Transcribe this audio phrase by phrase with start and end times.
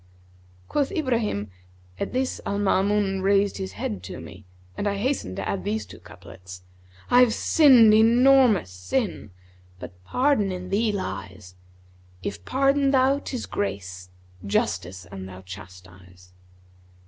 [0.67, 1.51] (Quoth Ibrahim),
[1.99, 5.85] At this Al Maamun raised his head to me and I hastened to add these
[5.85, 6.63] two couplets,
[7.11, 11.53] 'I've sinned enormous sin, * But pardon in thee lies:
[12.23, 16.33] If pardon thou, 'tis grace; * Justice an thou chastise!'